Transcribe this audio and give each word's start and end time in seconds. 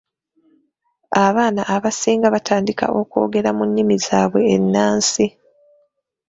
Abaana 1.25 1.61
abasinga 1.75 2.27
batandika 2.35 2.85
okwogera 2.99 3.49
mu 3.57 3.63
nnimi 3.67 3.95
zaabwe 4.05 4.41
ennansi. 4.55 5.25